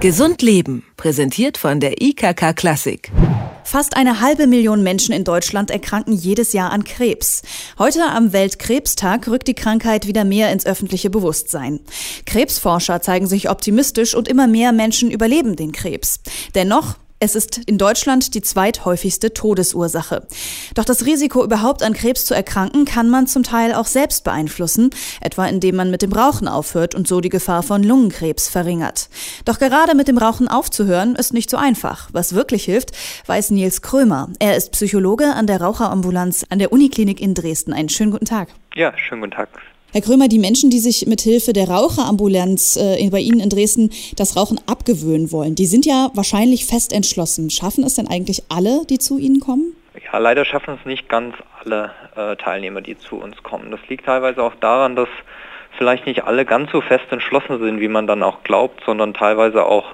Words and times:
Gesund 0.00 0.40
Leben, 0.40 0.82
präsentiert 0.96 1.58
von 1.58 1.78
der 1.78 2.00
IKK 2.00 2.54
Klassik. 2.56 3.12
Fast 3.64 3.98
eine 3.98 4.22
halbe 4.22 4.46
Million 4.46 4.82
Menschen 4.82 5.14
in 5.14 5.24
Deutschland 5.24 5.70
erkranken 5.70 6.14
jedes 6.14 6.54
Jahr 6.54 6.72
an 6.72 6.84
Krebs. 6.84 7.42
Heute 7.78 8.04
am 8.04 8.32
Weltkrebstag 8.32 9.28
rückt 9.28 9.46
die 9.46 9.54
Krankheit 9.54 10.06
wieder 10.06 10.24
mehr 10.24 10.52
ins 10.52 10.64
öffentliche 10.64 11.10
Bewusstsein. 11.10 11.80
Krebsforscher 12.24 13.02
zeigen 13.02 13.26
sich 13.26 13.50
optimistisch 13.50 14.14
und 14.14 14.26
immer 14.26 14.46
mehr 14.46 14.72
Menschen 14.72 15.10
überleben 15.10 15.54
den 15.54 15.70
Krebs. 15.70 16.20
Dennoch, 16.54 16.96
es 17.22 17.34
ist 17.34 17.58
in 17.66 17.76
Deutschland 17.76 18.34
die 18.34 18.40
zweithäufigste 18.40 19.34
Todesursache. 19.34 20.26
Doch 20.74 20.86
das 20.86 21.04
Risiko, 21.04 21.44
überhaupt 21.44 21.82
an 21.82 21.92
Krebs 21.92 22.24
zu 22.24 22.34
erkranken, 22.34 22.86
kann 22.86 23.10
man 23.10 23.26
zum 23.26 23.42
Teil 23.42 23.74
auch 23.74 23.86
selbst 23.86 24.24
beeinflussen, 24.24 24.88
etwa 25.20 25.46
indem 25.46 25.76
man 25.76 25.90
mit 25.90 26.00
dem 26.00 26.12
Rauchen 26.12 26.48
aufhört 26.48 26.94
und 26.94 27.06
so 27.06 27.20
die 27.20 27.28
Gefahr 27.28 27.62
von 27.62 27.82
Lungenkrebs 27.82 28.48
verringert. 28.48 29.10
Doch 29.44 29.58
gerade 29.58 29.94
mit 29.94 30.08
dem 30.08 30.16
Rauchen 30.16 30.48
aufzuhören, 30.48 31.14
ist 31.14 31.34
nicht 31.34 31.50
so 31.50 31.58
einfach. 31.58 32.08
Was 32.12 32.34
wirklich 32.34 32.64
hilft, 32.64 32.92
weiß 33.26 33.50
Nils 33.50 33.82
Krömer. 33.82 34.30
Er 34.38 34.56
ist 34.56 34.72
Psychologe 34.72 35.34
an 35.34 35.46
der 35.46 35.60
Raucherambulanz 35.60 36.46
an 36.48 36.58
der 36.58 36.72
Uniklinik 36.72 37.20
in 37.20 37.34
Dresden. 37.34 37.74
Einen 37.74 37.90
schönen 37.90 38.12
guten 38.12 38.24
Tag. 38.24 38.48
Ja, 38.74 38.96
schönen 38.96 39.20
guten 39.20 39.34
Tag. 39.34 39.50
Herr 39.92 40.02
Krömer, 40.02 40.28
die 40.28 40.38
Menschen, 40.38 40.70
die 40.70 40.78
sich 40.78 41.06
mit 41.08 41.20
Hilfe 41.20 41.52
der 41.52 41.68
Raucherambulanz 41.68 42.76
äh, 42.76 43.10
bei 43.10 43.18
Ihnen 43.18 43.40
in 43.40 43.48
Dresden 43.48 43.90
das 44.14 44.36
Rauchen 44.36 44.60
abgewöhnen 44.68 45.32
wollen, 45.32 45.56
die 45.56 45.66
sind 45.66 45.84
ja 45.84 46.10
wahrscheinlich 46.14 46.64
fest 46.64 46.92
entschlossen. 46.92 47.50
Schaffen 47.50 47.82
es 47.82 47.96
denn 47.96 48.06
eigentlich 48.06 48.44
alle, 48.48 48.82
die 48.88 48.98
zu 48.98 49.18
Ihnen 49.18 49.40
kommen? 49.40 49.74
Ja, 50.12 50.18
leider 50.18 50.44
schaffen 50.44 50.78
es 50.78 50.86
nicht 50.86 51.08
ganz 51.08 51.34
alle 51.64 51.90
äh, 52.14 52.36
Teilnehmer, 52.36 52.82
die 52.82 52.96
zu 52.98 53.16
uns 53.16 53.42
kommen. 53.42 53.72
Das 53.72 53.80
liegt 53.88 54.06
teilweise 54.06 54.44
auch 54.44 54.54
daran, 54.60 54.94
dass 54.94 55.08
vielleicht 55.76 56.06
nicht 56.06 56.22
alle 56.22 56.44
ganz 56.44 56.70
so 56.70 56.80
fest 56.80 57.06
entschlossen 57.10 57.58
sind, 57.58 57.80
wie 57.80 57.88
man 57.88 58.06
dann 58.06 58.22
auch 58.22 58.44
glaubt, 58.44 58.84
sondern 58.86 59.12
teilweise 59.12 59.66
auch 59.66 59.86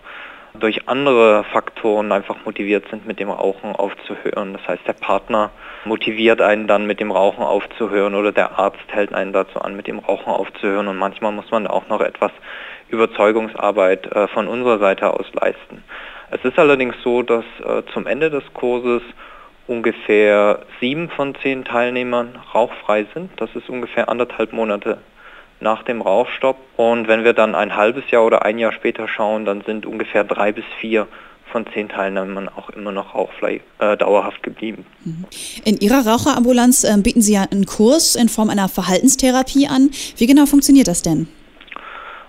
durch 0.57 0.89
andere 0.89 1.45
Faktoren 1.45 2.13
einfach 2.13 2.37
motiviert 2.45 2.85
sind, 2.91 3.07
mit 3.07 3.21
dem 3.21 3.31
Rauchen 3.31 3.75
aufzuhören. 3.75 4.55
Das 4.55 4.67
heißt, 4.67 4.87
der 4.87 4.95
Partner 4.95 5.51
motiviert 5.85 6.41
einen 6.41 6.67
dann 6.67 6.87
mit 6.87 7.01
dem 7.01 7.11
Rauchen 7.11 7.43
aufzuhören 7.43 8.15
oder 8.15 8.33
der 8.33 8.59
Arzt 8.59 8.87
hält 8.89 9.15
einen 9.15 9.33
dazu 9.33 9.61
an, 9.61 9.77
mit 9.77 9.87
dem 9.87 9.99
Rauchen 9.99 10.33
aufzuhören 10.33 10.89
und 10.89 10.97
manchmal 10.97 11.33
muss 11.33 11.51
man 11.51 11.67
auch 11.67 11.89
noch 11.89 12.01
etwas 12.01 12.33
Überzeugungsarbeit 12.89 14.07
äh, 14.13 14.29
von 14.29 14.49
unserer 14.49 14.79
Seite 14.79 15.13
aus 15.13 15.27
leisten. 15.33 15.83
Es 16.31 16.45
ist 16.45 16.59
allerdings 16.59 16.97
so, 17.03 17.23
dass 17.23 17.45
äh, 17.65 17.83
zum 17.93 18.07
Ende 18.07 18.31
des 18.31 18.43
Kurses 18.53 19.03
ungefähr 19.67 20.61
sieben 20.81 21.09
von 21.11 21.35
zehn 21.37 21.65
Teilnehmern 21.65 22.39
rauchfrei 22.55 23.07
sind. 23.15 23.31
Das 23.41 23.55
ist 23.55 23.69
ungefähr 23.69 24.09
anderthalb 24.09 24.53
Monate 24.53 24.99
nach 25.61 25.83
dem 25.83 26.03
Rauchstopp. 26.03 26.57
Und 26.77 27.09
wenn 27.09 27.25
wir 27.25 27.33
dann 27.33 27.55
ein 27.55 27.77
halbes 27.77 28.11
Jahr 28.11 28.25
oder 28.25 28.45
ein 28.45 28.59
Jahr 28.59 28.73
später 28.73 29.09
schauen, 29.09 29.45
dann 29.45 29.63
sind 29.63 29.87
ungefähr 29.87 30.25
drei 30.25 30.53
bis 30.53 30.65
vier 30.81 31.09
von 31.51 31.65
zehn 31.73 31.89
Teilnehmern 31.89 32.49
auch 32.49 32.71
immer 32.71 32.93
noch 32.93 33.15
rauchfrei 33.15 33.61
äh, 33.79 33.97
dauerhaft 33.97 34.43
geblieben. 34.43 34.85
Mhm. 35.05 35.25
In 35.65 35.77
Ihrer 35.79 36.07
Raucherambulanz 36.07 36.85
äh, 36.85 36.97
bieten 36.99 37.23
Sie 37.23 37.35
ja 37.35 37.47
einen 37.51 37.67
Kurs 37.67 38.17
in 38.17 38.29
Form 38.29 38.51
einer 38.51 38.69
Verhaltenstherapie 38.69 39.69
an. 39.69 39.91
Wie 40.17 40.27
genau 40.27 40.47
funktioniert 40.47 40.89
das 40.89 41.03
denn? 41.03 41.29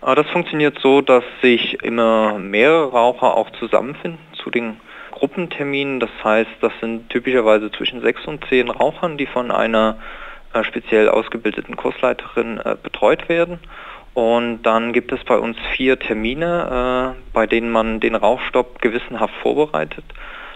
Äh, 0.06 0.16
das 0.16 0.28
funktioniert 0.28 0.78
so, 0.82 1.02
dass 1.02 1.24
sich 1.42 1.82
immer 1.84 2.38
mehrere 2.40 2.92
Raucher 2.92 3.36
auch 3.36 3.50
zusammenfinden 3.60 4.20
zu 4.42 4.50
den 4.50 4.78
Gruppenterminen. 5.12 6.00
Das 6.00 6.12
heißt, 6.24 6.52
das 6.62 6.72
sind 6.80 7.10
typischerweise 7.10 7.72
zwischen 7.72 8.02
sechs 8.02 8.26
und 8.26 8.46
zehn 8.48 8.70
Rauchern, 8.70 9.18
die 9.18 9.26
von 9.26 9.52
einer 9.52 9.98
speziell 10.64 11.10
ausgebildeten 11.10 11.76
Kursleiterin 11.76 12.58
äh, 12.58 12.76
betreut 12.82 13.30
werden. 13.30 13.60
Und 14.14 14.64
dann 14.64 14.94
gibt 14.94 15.12
es 15.12 15.24
bei 15.26 15.38
uns 15.38 15.58
vier 15.76 16.00
Termine, 16.00 17.16
äh, 17.16 17.22
bei 17.34 17.46
denen 17.46 17.72
man 17.72 18.00
den 18.00 18.16
Rauchstopp 18.16 18.82
gewissenhaft 18.82 19.36
vorbereitet. 19.42 20.06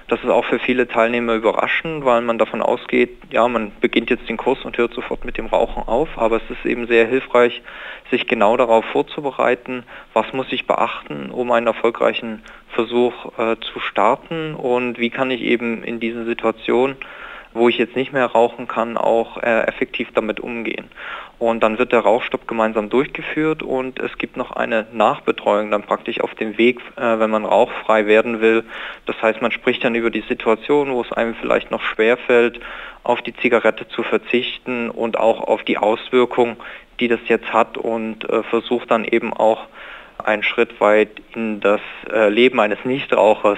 Das 0.07 0.19
ist 0.23 0.29
auch 0.29 0.43
für 0.43 0.59
viele 0.59 0.89
Teilnehmer 0.89 1.35
überraschend, 1.35 2.03
weil 2.03 2.21
man 2.21 2.37
davon 2.37 2.61
ausgeht, 2.61 3.17
ja, 3.29 3.47
man 3.47 3.71
beginnt 3.79 4.09
jetzt 4.09 4.27
den 4.27 4.35
Kurs 4.35 4.65
und 4.65 4.77
hört 4.77 4.93
sofort 4.93 5.23
mit 5.23 5.37
dem 5.37 5.45
Rauchen 5.45 5.83
auf. 5.83 6.09
Aber 6.17 6.35
es 6.35 6.49
ist 6.49 6.65
eben 6.65 6.87
sehr 6.87 7.07
hilfreich, 7.07 7.61
sich 8.09 8.27
genau 8.27 8.57
darauf 8.57 8.83
vorzubereiten, 8.85 9.83
was 10.13 10.33
muss 10.33 10.51
ich 10.51 10.67
beachten, 10.67 11.31
um 11.31 11.49
einen 11.51 11.67
erfolgreichen 11.67 12.43
Versuch 12.73 13.13
äh, 13.37 13.55
zu 13.61 13.79
starten 13.79 14.53
und 14.55 14.99
wie 14.99 15.11
kann 15.11 15.31
ich 15.31 15.41
eben 15.41 15.81
in 15.83 15.99
diesen 16.01 16.25
Situationen 16.25 16.97
wo 17.53 17.69
ich 17.69 17.77
jetzt 17.77 17.95
nicht 17.95 18.13
mehr 18.13 18.25
rauchen 18.25 18.67
kann, 18.67 18.97
auch 18.97 19.37
äh, 19.37 19.61
effektiv 19.67 20.09
damit 20.13 20.39
umgehen. 20.39 20.89
Und 21.39 21.63
dann 21.63 21.79
wird 21.79 21.91
der 21.91 22.01
Rauchstopp 22.01 22.47
gemeinsam 22.47 22.89
durchgeführt 22.89 23.63
und 23.63 23.99
es 23.99 24.17
gibt 24.19 24.37
noch 24.37 24.51
eine 24.51 24.85
Nachbetreuung 24.93 25.71
dann 25.71 25.81
praktisch 25.81 26.21
auf 26.21 26.35
dem 26.35 26.57
Weg, 26.57 26.79
äh, 26.97 27.19
wenn 27.19 27.31
man 27.31 27.45
rauchfrei 27.45 28.05
werden 28.05 28.41
will. 28.41 28.63
Das 29.07 29.19
heißt, 29.21 29.41
man 29.41 29.51
spricht 29.51 29.83
dann 29.83 29.95
über 29.95 30.11
die 30.11 30.21
Situation, 30.21 30.91
wo 30.91 31.01
es 31.01 31.11
einem 31.11 31.33
vielleicht 31.33 31.71
noch 31.71 31.81
schwerfällt, 31.81 32.59
auf 33.03 33.21
die 33.23 33.35
Zigarette 33.35 33.87
zu 33.87 34.03
verzichten 34.03 34.91
und 34.91 35.17
auch 35.17 35.41
auf 35.41 35.63
die 35.63 35.79
Auswirkungen, 35.79 36.57
die 36.99 37.07
das 37.07 37.21
jetzt 37.25 37.51
hat 37.51 37.77
und 37.77 38.29
äh, 38.29 38.43
versucht 38.43 38.91
dann 38.91 39.03
eben 39.03 39.33
auch 39.33 39.65
einen 40.23 40.43
Schritt 40.43 40.79
weit 40.79 41.21
in 41.33 41.59
das 41.59 41.81
äh, 42.11 42.29
Leben 42.29 42.59
eines 42.59 42.85
Nichtrauchers 42.85 43.57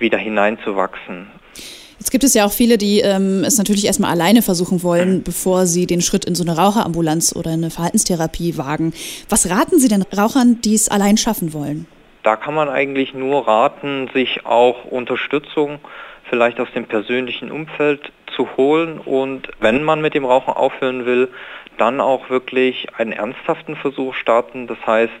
wieder 0.00 0.18
hineinzuwachsen. 0.18 1.28
Jetzt 2.00 2.10
gibt 2.10 2.24
es 2.24 2.32
ja 2.32 2.46
auch 2.46 2.52
viele, 2.52 2.78
die 2.78 3.00
ähm, 3.00 3.44
es 3.44 3.58
natürlich 3.58 3.84
erstmal 3.84 4.10
alleine 4.10 4.40
versuchen 4.40 4.82
wollen, 4.82 5.22
bevor 5.22 5.66
sie 5.66 5.86
den 5.86 6.00
Schritt 6.00 6.24
in 6.24 6.34
so 6.34 6.42
eine 6.42 6.56
Raucherambulanz 6.56 7.36
oder 7.36 7.50
eine 7.50 7.68
Verhaltenstherapie 7.68 8.56
wagen. 8.56 8.94
Was 9.28 9.50
raten 9.50 9.78
Sie 9.78 9.88
denn 9.88 10.06
Rauchern, 10.16 10.62
die 10.62 10.74
es 10.74 10.88
allein 10.88 11.18
schaffen 11.18 11.52
wollen? 11.52 11.86
Da 12.22 12.36
kann 12.36 12.54
man 12.54 12.70
eigentlich 12.70 13.12
nur 13.12 13.46
raten, 13.46 14.08
sich 14.14 14.46
auch 14.46 14.86
Unterstützung 14.86 15.78
vielleicht 16.30 16.58
aus 16.58 16.68
dem 16.74 16.86
persönlichen 16.86 17.50
Umfeld 17.50 18.12
zu 18.34 18.48
holen 18.56 18.98
und 18.98 19.48
wenn 19.60 19.84
man 19.84 20.00
mit 20.00 20.14
dem 20.14 20.24
Rauchen 20.24 20.54
aufhören 20.54 21.04
will, 21.04 21.28
dann 21.76 22.00
auch 22.00 22.30
wirklich 22.30 22.86
einen 22.96 23.12
ernsthaften 23.12 23.76
Versuch 23.76 24.14
starten. 24.14 24.66
Das 24.66 24.78
heißt, 24.86 25.12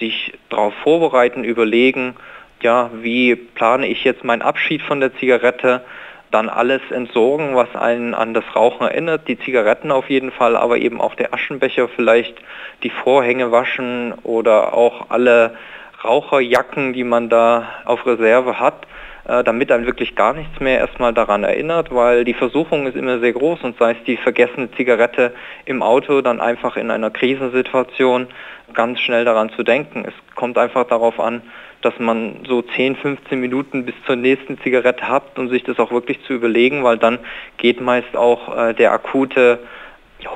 sich 0.00 0.32
darauf 0.48 0.74
vorbereiten, 0.82 1.44
überlegen, 1.44 2.16
ja, 2.62 2.90
wie 2.94 3.34
plane 3.36 3.86
ich 3.86 4.04
jetzt 4.04 4.24
meinen 4.24 4.42
Abschied 4.42 4.82
von 4.82 5.00
der 5.00 5.14
Zigarette, 5.16 5.82
dann 6.30 6.48
alles 6.48 6.80
entsorgen, 6.90 7.56
was 7.56 7.74
einen 7.74 8.14
an 8.14 8.34
das 8.34 8.44
Rauchen 8.54 8.86
erinnert, 8.86 9.26
die 9.26 9.38
Zigaretten 9.38 9.90
auf 9.90 10.08
jeden 10.08 10.30
Fall, 10.30 10.56
aber 10.56 10.78
eben 10.78 11.00
auch 11.00 11.14
der 11.14 11.34
Aschenbecher, 11.34 11.88
vielleicht 11.88 12.36
die 12.82 12.90
Vorhänge 12.90 13.50
waschen 13.50 14.14
oder 14.22 14.74
auch 14.74 15.10
alle 15.10 15.56
Raucherjacken, 16.04 16.92
die 16.92 17.04
man 17.04 17.28
da 17.28 17.68
auf 17.84 18.06
Reserve 18.06 18.60
hat, 18.60 18.86
äh, 19.26 19.44
damit 19.44 19.70
dann 19.70 19.86
wirklich 19.86 20.14
gar 20.14 20.32
nichts 20.32 20.60
mehr 20.60 20.78
erstmal 20.78 21.12
daran 21.12 21.44
erinnert, 21.44 21.94
weil 21.94 22.24
die 22.24 22.34
Versuchung 22.34 22.86
ist 22.86 22.96
immer 22.96 23.18
sehr 23.18 23.32
groß 23.32 23.62
und 23.62 23.76
sei 23.78 23.92
es 23.92 24.04
die 24.04 24.16
vergessene 24.16 24.70
Zigarette 24.72 25.34
im 25.66 25.82
Auto, 25.82 26.22
dann 26.22 26.40
einfach 26.40 26.76
in 26.76 26.90
einer 26.90 27.10
Krisensituation 27.10 28.28
ganz 28.72 29.00
schnell 29.00 29.24
daran 29.24 29.50
zu 29.50 29.62
denken. 29.62 30.04
Es 30.06 30.14
kommt 30.36 30.56
einfach 30.56 30.86
darauf 30.86 31.18
an, 31.18 31.42
dass 31.82 31.98
man 31.98 32.40
so 32.46 32.62
10, 32.62 32.96
15 32.96 33.40
Minuten 33.40 33.84
bis 33.84 33.94
zur 34.06 34.16
nächsten 34.16 34.58
Zigarette 34.60 35.08
hat, 35.08 35.38
um 35.38 35.48
sich 35.48 35.62
das 35.64 35.78
auch 35.78 35.90
wirklich 35.90 36.18
zu 36.26 36.34
überlegen, 36.34 36.84
weil 36.84 36.98
dann 36.98 37.18
geht 37.56 37.80
meist 37.80 38.16
auch 38.16 38.56
äh, 38.56 38.74
der 38.74 38.92
akute 38.92 39.60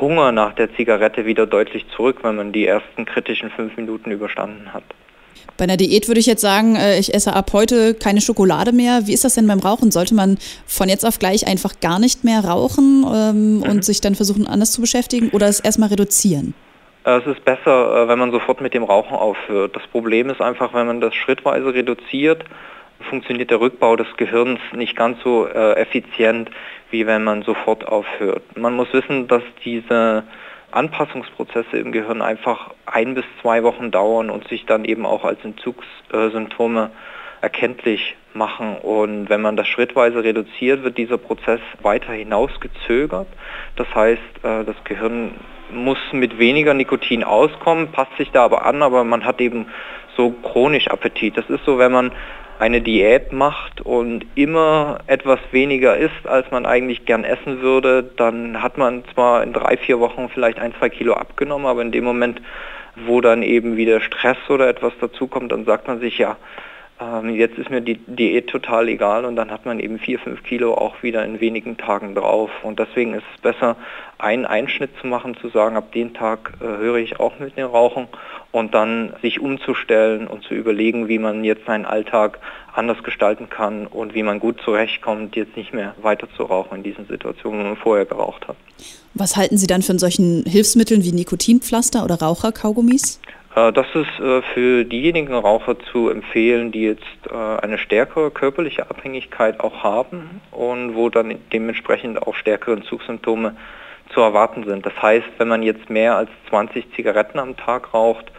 Hunger 0.00 0.33
nach 0.33 0.54
der 0.54 0.75
Zigarette 0.75 1.27
wieder 1.27 1.47
deutlich 1.47 1.84
zurück, 1.94 2.19
wenn 2.22 2.37
man 2.37 2.53
die 2.53 2.66
ersten 2.66 3.04
kritischen 3.04 3.50
fünf 3.50 3.77
Minuten 3.77 4.10
überstanden 4.10 4.72
hat. 4.72 4.84
Bei 5.56 5.65
einer 5.65 5.77
Diät 5.77 6.09
würde 6.09 6.21
ich 6.21 6.27
jetzt 6.27 6.41
sagen, 6.41 6.75
äh, 6.75 6.99
ich 6.99 7.15
esse 7.15 7.34
ab 7.34 7.53
heute 7.53 7.94
keine 7.94 8.21
Schokolade 8.21 8.72
mehr. 8.72 9.06
Wie 9.06 9.12
ist 9.12 9.25
das 9.25 9.34
denn 9.34 9.47
beim 9.47 9.60
Rauchen? 9.60 9.91
Sollte 9.91 10.15
man 10.15 10.38
von 10.66 10.88
jetzt 10.88 11.04
auf 11.04 11.19
gleich 11.19 11.47
einfach 11.47 11.81
gar 11.81 11.99
nicht 11.99 12.25
mehr 12.25 12.44
rauchen 12.44 13.04
ähm, 13.12 13.56
mhm. 13.56 13.62
und 13.62 13.84
sich 13.84 14.00
dann 14.00 14.15
versuchen, 14.15 14.47
anders 14.47 14.72
zu 14.72 14.81
beschäftigen 14.81 15.31
oder 15.31 15.47
es 15.47 15.60
erstmal 15.60 15.91
reduzieren? 15.91 16.54
Äh, 17.04 17.19
es 17.19 17.26
ist 17.26 17.44
besser, 17.44 18.04
äh, 18.04 18.09
wenn 18.09 18.19
man 18.19 18.32
sofort 18.32 18.60
mit 18.60 18.75
dem 18.75 18.82
Rauchen 18.82 19.15
aufhört. 19.15 19.76
Das 19.76 19.87
Problem 19.87 20.31
ist 20.31 20.41
einfach, 20.41 20.75
wenn 20.75 20.87
man 20.87 21.00
das 21.00 21.15
schrittweise 21.15 21.72
reduziert, 21.72 22.45
funktioniert 23.10 23.51
der 23.51 23.60
Rückbau 23.60 23.97
des 23.97 24.06
Gehirns 24.16 24.60
nicht 24.72 24.97
ganz 24.97 25.21
so 25.22 25.47
äh, 25.47 25.74
effizient, 25.74 26.51
wie 26.91 27.06
wenn 27.06 27.22
man 27.22 27.42
sofort 27.42 27.86
aufhört. 27.86 28.42
Man 28.56 28.74
muss 28.74 28.92
wissen, 28.92 29.28
dass 29.28 29.42
diese 29.65 30.24
Anpassungsprozesse 30.71 31.77
im 31.77 31.92
Gehirn 31.92 32.22
einfach 32.22 32.71
ein 32.86 33.15
bis 33.15 33.24
zwei 33.42 33.62
Wochen 33.62 33.91
dauern 33.91 34.30
und 34.30 34.48
sich 34.48 34.65
dann 34.65 34.84
eben 34.84 35.04
auch 35.04 35.24
als 35.24 35.45
Entzugssymptome 35.45 36.91
erkenntlich 37.42 38.16
machen. 38.33 38.77
Und 38.78 39.28
wenn 39.28 39.42
man 39.42 39.56
das 39.56 39.68
schrittweise 39.68 40.24
reduziert, 40.24 40.83
wird 40.83 40.97
dieser 40.97 41.18
Prozess 41.18 41.60
weiter 41.83 42.12
hinausgezögert. 42.12 43.28
Das 43.77 43.95
heißt, 43.95 44.22
das 44.42 44.74
Gehirn 44.84 45.34
muss 45.71 45.99
mit 46.13 46.39
weniger 46.39 46.75
Nikotin 46.75 47.25
auskommen, 47.25 47.93
passt 47.93 48.16
sich 48.16 48.31
da 48.31 48.45
aber 48.45 48.65
an, 48.66 48.83
aber 48.83 49.05
man 49.05 49.25
hat 49.25 49.41
eben 49.41 49.66
so 50.16 50.31
chronisch 50.31 50.89
Appetit. 50.89 51.37
Das 51.37 51.49
ist 51.51 51.65
so, 51.65 51.78
wenn 51.78 51.93
man 51.93 52.13
eine 52.59 52.81
Diät 52.81 53.33
macht 53.33 53.81
und 53.81 54.25
immer 54.37 55.01
etwas 55.07 55.41
weniger 55.51 55.97
isst, 55.97 56.27
als 56.27 56.51
man 56.51 56.66
eigentlich 56.66 57.05
gern 57.05 57.25
essen 57.25 57.61
würde, 57.61 58.05
dann 58.16 58.63
hat 58.63 58.78
man 58.78 59.03
zwar 59.13 59.43
in 59.43 59.53
drei, 59.53 59.77
vier 59.77 59.99
Wochen 59.99 60.28
vielleicht 60.33 60.61
ein, 60.61 60.72
zwei 60.78 60.89
Kilo 60.89 61.15
abgenommen, 61.15 61.66
aber 61.66 61.83
in 61.83 61.91
dem 61.91 62.05
Moment 62.05 62.41
wo 62.97 63.21
dann 63.21 63.43
eben 63.43 63.77
wieder 63.77 64.01
Stress 64.01 64.37
oder 64.49 64.69
etwas 64.69 64.93
dazukommt, 65.01 65.53
dann 65.53 65.65
sagt 65.65 65.89
man 65.89 66.01
sich 66.01 66.19
ja, 66.19 66.37
ähm, 67.00 67.30
jetzt 67.30 67.58
ist 67.58 67.70
mir 67.70 67.80
die 67.80 67.98
Diät 68.06 68.46
total 68.48 68.88
egal 68.88 69.24
und 69.24 69.34
dann 69.34 69.50
hat 69.50 69.66
man 69.66 69.80
eben 69.80 69.98
vier, 69.98 70.18
fünf 70.18 70.44
Kilo 70.44 70.74
auch 70.74 71.02
wieder 71.02 71.24
in 71.24 71.41
wenigen 71.41 71.76
Tagen 71.76 72.14
drauf. 72.14 72.50
Und 72.62 72.78
deswegen 72.78 73.14
ist 73.14 73.24
es 73.34 73.41
besser, 73.41 73.76
einen 74.18 74.46
Einschnitt 74.46 74.91
zu 75.00 75.08
machen, 75.08 75.36
zu 75.36 75.48
sagen, 75.48 75.76
ab 75.76 75.92
dem 75.92 76.14
Tag 76.14 76.52
äh, 76.60 76.64
höre 76.64 76.96
ich 76.96 77.18
auch 77.18 77.38
mit 77.41 77.56
dem 77.56 77.66
Rauchen 77.66 78.06
und 78.52 78.74
dann 78.74 79.12
sich 79.22 79.41
umzustellen 79.41 80.28
und 80.28 80.44
zu 80.44 80.54
überlegen, 80.54 81.08
wie 81.08 81.18
man 81.18 81.42
jetzt 81.42 81.66
seinen 81.66 81.84
Alltag 81.84 82.38
anders 82.72 83.02
gestalten 83.02 83.50
kann 83.50 83.88
und 83.88 84.14
wie 84.14 84.22
man 84.22 84.38
gut 84.38 84.60
zurechtkommt, 84.62 85.34
jetzt 85.34 85.56
nicht 85.56 85.74
mehr 85.74 85.94
weiter 86.00 86.28
zu 86.36 86.44
rauchen 86.44 86.76
in 86.76 86.82
diesen 86.84 87.06
Situationen, 87.06 87.60
wo 87.60 87.64
man 87.64 87.76
vorher 87.76 88.04
geraucht 88.04 88.46
hat. 88.46 88.56
Was 89.14 89.36
halten 89.36 89.58
Sie 89.58 89.66
dann 89.66 89.82
von 89.82 89.98
solchen 89.98 90.44
Hilfsmitteln 90.44 91.02
wie 91.04 91.12
Nikotinpflaster 91.12 92.04
oder 92.04 92.16
Raucherkaugummis? 92.16 93.20
Äh, 93.54 93.72
das 93.72 93.86
ist 93.95 94.21
äh, 94.21 94.42
für 94.53 94.84
diejenigen 94.84 95.34
Raucher 95.34 95.78
zu 95.78 96.09
empfehlen, 96.09 96.72
die 96.72 96.83
jetzt 96.83 97.04
äh, 97.30 97.34
eine 97.34 97.78
stärkere 97.78 98.30
körperliche 98.30 98.91
Abhängigkeit 98.91 99.60
auch 99.60 99.83
haben 99.83 100.41
und 100.51 100.95
wo 100.95 101.09
dann 101.09 101.36
dementsprechend 101.53 102.21
auch 102.22 102.34
stärkere 102.34 102.74
Entzugssymptome 102.74 103.56
zu 104.12 104.21
erwarten 104.21 104.65
sind. 104.65 104.84
Das 104.84 105.01
heißt, 105.01 105.27
wenn 105.39 105.48
man 105.48 105.62
jetzt 105.62 105.89
mehr 105.89 106.16
als 106.16 106.30
20 106.51 106.95
Zigaretten 106.95 107.39
am 107.39 107.56
Tag 107.56 107.95
raucht, 107.95 108.30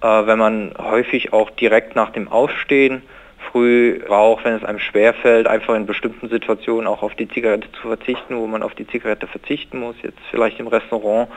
wenn 0.00 0.38
man 0.38 0.72
häufig 0.78 1.32
auch 1.32 1.50
direkt 1.50 1.94
nach 1.94 2.10
dem 2.10 2.26
Aufstehen 2.26 3.02
früh 3.52 4.00
raucht, 4.08 4.44
wenn 4.44 4.54
es 4.54 4.64
einem 4.64 4.78
schwerfällt, 4.78 5.46
einfach 5.46 5.74
in 5.74 5.86
bestimmten 5.86 6.28
Situationen 6.28 6.86
auch 6.86 7.02
auf 7.02 7.14
die 7.14 7.28
Zigarette 7.28 7.70
zu 7.72 7.88
verzichten, 7.88 8.36
wo 8.36 8.46
man 8.46 8.62
auf 8.62 8.74
die 8.74 8.86
Zigarette 8.86 9.26
verzichten 9.26 9.78
muss, 9.78 9.94
jetzt 10.02 10.18
vielleicht 10.30 10.58
im 10.58 10.66
Restaurant 10.66 11.28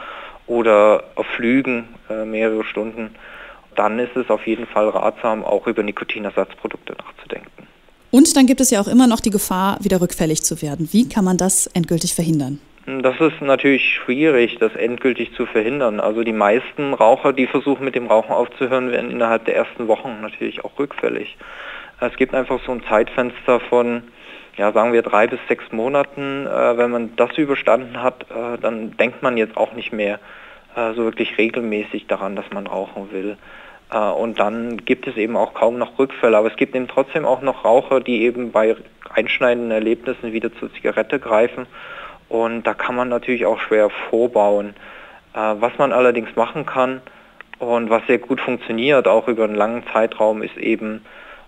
oder 0.48 1.04
auf 1.16 1.28
Flügen 1.28 1.90
äh, 2.10 2.26
mehrere 2.26 2.64
Stunden, 2.64 3.16
dann 3.76 4.00
ist 4.00 4.16
es 4.16 4.30
auf 4.30 4.48
jeden 4.48 4.66
Fall 4.66 4.90
ratsam, 4.90 5.44
auch 5.44 5.68
über 5.68 5.84
Nikotinersatzprodukte 5.84 6.94
nachzudenken. 6.94 7.68
Und 8.12 8.38
dann 8.38 8.46
gibt 8.46 8.62
es 8.62 8.72
ja 8.72 8.80
auch 8.80 8.88
immer 8.88 9.08
noch 9.08 9.20
die 9.20 9.30
Gefahr, 9.30 9.78
wieder 9.82 10.00
rückfällig 10.00 10.44
zu 10.44 10.62
werden. 10.62 10.88
Wie 10.92 11.10
kann 11.10 11.26
man 11.26 11.38
das 11.38 11.68
endgültig 11.68 12.16
verhindern? 12.16 12.62
Das 12.86 13.20
ist 13.20 13.42
natürlich 13.42 13.96
schwierig, 13.96 14.58
das 14.60 14.76
endgültig 14.76 15.34
zu 15.34 15.48
verhindern. 15.48 16.00
Also 16.00 16.24
die 16.24 16.32
meisten 16.32 16.94
Raucher, 16.94 17.34
die 17.34 17.48
versuchen 17.48 17.84
mit 17.84 17.96
dem 17.96 18.08
Rauchen 18.08 18.32
aufzuhören, 18.32 18.92
werden 18.92 19.10
innerhalb 19.10 19.46
der 19.46 19.56
ersten 19.56 19.88
Wochen 19.88 20.22
natürlich 20.22 20.64
auch 20.64 20.78
rückfällig. 20.78 21.36
Es 22.00 22.16
gibt 22.18 22.34
einfach 22.34 22.60
so 22.66 22.72
ein 22.72 22.84
Zeitfenster 22.84 23.60
von 23.60 24.04
ja, 24.58 24.72
sagen 24.72 24.94
wir 24.94 25.02
drei 25.02 25.28
bis 25.28 25.40
sechs 25.48 25.72
Monaten, 25.72 26.48
äh, 26.48 26.78
wenn 26.78 26.92
man 26.92 27.16
das 27.16 27.38
überstanden 27.38 28.02
hat, 28.02 28.26
äh, 28.32 28.58
dann 28.62 28.96
denkt 28.98 29.22
man 29.22 29.38
jetzt 29.38 29.58
auch 29.58 29.74
nicht 29.74 29.92
mehr 29.92 30.20
äh, 30.76 30.94
so 30.94 31.04
wirklich 31.04 31.38
regelmäßig 31.38 32.08
daran, 32.08 32.36
dass 32.36 32.46
man 32.54 32.68
rauchen 32.68 33.12
will. 33.12 33.38
Äh, 33.92 33.98
und 33.98 34.40
dann 34.40 34.78
gibt 34.86 35.08
es 35.08 35.18
eben 35.18 35.36
auch 35.36 35.54
kaum 35.54 35.78
noch 35.78 36.00
Rückfälle. 36.00 36.38
Aber 36.38 36.48
es 36.48 36.56
gibt 36.56 36.76
eben 36.76 36.88
trotzdem 36.88 37.26
auch 37.26 37.42
noch 37.42 37.66
Raucher, 37.66 38.00
die 38.00 38.22
eben 38.24 38.52
bei 38.52 38.76
einschneidenden 39.14 39.72
Erlebnissen 39.72 40.34
wieder 40.34 40.54
zur 40.54 40.74
Zigarette 40.74 41.20
greifen. 41.20 41.66
Und 42.30 42.64
da 42.64 42.74
kann 42.74 42.96
man 42.96 43.10
natürlich 43.10 43.46
auch 43.46 43.60
schwer 43.60 43.90
vorbauen. 44.10 44.74
Äh, 45.34 45.56
was 45.60 45.78
man 45.78 45.92
allerdings 45.92 46.36
machen 46.36 46.66
kann 46.66 47.02
und 47.60 47.90
was 47.90 48.06
sehr 48.08 48.20
gut 48.20 48.42
funktioniert, 48.42 49.08
auch 49.08 49.28
über 49.28 49.44
einen 49.44 49.56
langen 49.56 49.84
Zeitraum, 49.92 50.42
ist 50.44 50.58
eben 50.58 51.06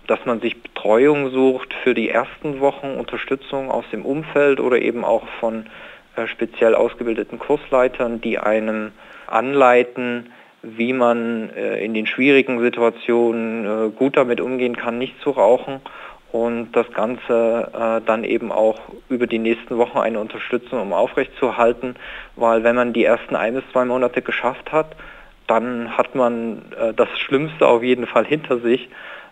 dass 0.08 0.24
man 0.24 0.40
sich 0.40 0.60
Betreuung 0.60 1.30
sucht 1.30 1.72
für 1.84 1.94
die 1.94 2.08
ersten 2.08 2.60
Wochen, 2.60 2.96
Unterstützung 2.98 3.70
aus 3.70 3.84
dem 3.92 4.04
Umfeld 4.04 4.58
oder 4.58 4.80
eben 4.80 5.04
auch 5.04 5.28
von 5.38 5.66
äh, 6.16 6.26
speziell 6.26 6.74
ausgebildeten 6.74 7.38
Kursleitern, 7.38 8.20
die 8.20 8.38
einem 8.38 8.92
anleiten, 9.26 10.32
wie 10.62 10.94
man 10.94 11.50
äh, 11.50 11.84
in 11.84 11.92
den 11.92 12.06
schwierigen 12.06 12.58
Situationen 12.60 13.64
äh, 13.66 13.90
gut 13.90 14.16
damit 14.16 14.40
umgehen 14.40 14.76
kann, 14.76 14.98
nicht 14.98 15.20
zu 15.20 15.30
rauchen 15.30 15.80
und 16.32 16.72
das 16.72 16.90
Ganze 16.92 18.02
dann 18.04 18.22
eben 18.22 18.52
auch 18.52 18.78
über 19.08 19.26
die 19.26 19.38
nächsten 19.38 19.78
Wochen 19.78 19.96
eine 19.96 20.20
Unterstützung, 20.20 20.78
um 20.78 20.92
aufrechtzuerhalten, 20.92 21.96
weil 22.36 22.64
wenn 22.64 22.76
man 22.76 22.92
die 22.92 23.02
ersten 23.02 23.34
ein 23.34 23.54
bis 23.54 23.64
zwei 23.72 23.86
Monate 23.86 24.20
geschafft 24.20 24.70
hat, 24.70 24.94
dann 25.46 25.96
hat 25.96 26.14
man 26.14 26.60
das 26.94 27.08
Schlimmste 27.18 27.66
auf 27.66 27.82
jeden 27.82 28.06
Fall 28.06 28.26
hinter 28.26 28.58
sich 28.58 28.90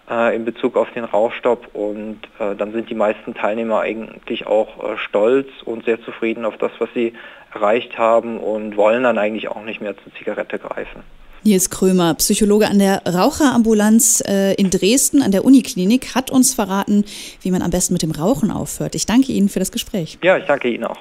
in 0.09 0.45
Bezug 0.45 0.77
auf 0.77 0.91
den 0.93 1.05
Rauchstopp 1.05 1.75
und 1.75 2.21
äh, 2.39 2.55
dann 2.55 2.73
sind 2.73 2.89
die 2.89 2.95
meisten 2.95 3.35
Teilnehmer 3.35 3.81
eigentlich 3.81 4.47
auch 4.47 4.83
äh, 4.83 4.97
stolz 4.99 5.49
und 5.65 5.85
sehr 5.85 6.01
zufrieden 6.03 6.45
auf 6.45 6.57
das, 6.59 6.71
was 6.79 6.89
sie 6.95 7.13
erreicht 7.53 7.99
haben 7.99 8.39
und 8.39 8.77
wollen 8.77 9.03
dann 9.03 9.19
eigentlich 9.19 9.49
auch 9.49 9.63
nicht 9.65 9.81
mehr 9.81 9.97
zur 9.97 10.15
Zigarette 10.15 10.59
greifen. 10.59 11.03
Nils 11.43 11.71
Krömer, 11.71 12.15
Psychologe 12.15 12.69
an 12.69 12.79
der 12.79 13.03
Raucherambulanz 13.07 14.23
äh, 14.27 14.55
in 14.55 14.71
Dresden 14.71 15.23
an 15.23 15.31
der 15.31 15.45
Uniklinik, 15.45 16.15
hat 16.15 16.31
uns 16.31 16.55
verraten, 16.55 17.05
wie 17.43 17.51
man 17.51 17.63
am 17.63 17.71
besten 17.71 17.93
mit 17.93 18.03
dem 18.03 18.11
Rauchen 18.11 18.51
aufhört. 18.51 18.95
Ich 18.95 19.07
danke 19.07 19.33
Ihnen 19.33 19.49
für 19.49 19.61
das 19.61 19.71
Gespräch. 19.71 20.19
Ja, 20.23 20.37
ich 20.39 20.45
danke 20.45 20.69
Ihnen 20.69 20.85
auch. 20.85 20.99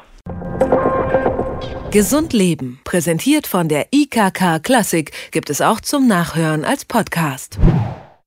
Gesund 1.91 2.33
Leben, 2.33 2.79
präsentiert 2.83 3.47
von 3.47 3.69
der 3.69 3.87
IKK 3.91 4.59
Klassik, 4.61 5.11
gibt 5.31 5.49
es 5.49 5.61
auch 5.61 5.79
zum 5.79 6.07
Nachhören 6.07 6.65
als 6.65 6.85
Podcast. 6.85 7.57